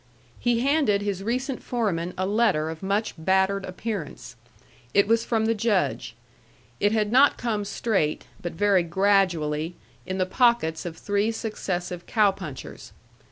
[0.39, 4.35] He handed his recent foreman a letter of much battered appearance.
[4.95, 6.15] It was from the Judge.
[6.79, 9.75] It had not come straight, but very gradually,
[10.07, 12.93] in the pockets of three successive cow punchers.